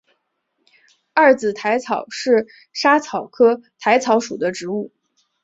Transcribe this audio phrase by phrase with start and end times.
[1.13, 4.91] 二籽薹草是莎草科薹草属的植物。